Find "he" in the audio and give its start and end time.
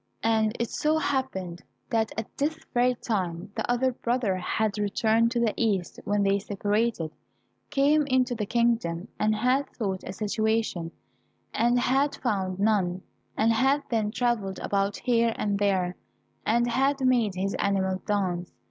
9.23-9.31